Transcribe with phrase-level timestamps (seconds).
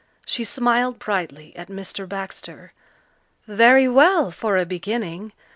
[0.25, 2.09] She smiled brightly at Mr.
[2.09, 2.73] Baxter.
[3.47, 5.31] "Very well for a beginning.